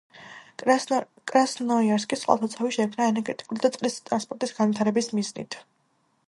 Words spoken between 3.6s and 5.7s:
და წყლის ტრანსპორტის განვითარების მიზნით.